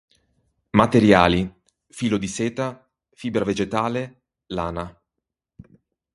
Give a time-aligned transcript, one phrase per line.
[0.71, 4.99] Materiali: filo di seta, fibra vegetale, lana.